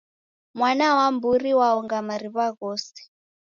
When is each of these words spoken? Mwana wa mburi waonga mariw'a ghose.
Mwana 0.57 0.85
wa 0.97 1.05
mburi 1.15 1.51
waonga 1.59 1.97
mariw'a 2.07 2.47
ghose. 2.57 2.99